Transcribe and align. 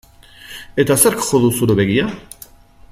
Eta 0.83 0.97
zerk 1.03 1.27
jo 1.27 1.41
du 1.45 1.53
zure 1.59 1.77
begia? 1.81 2.09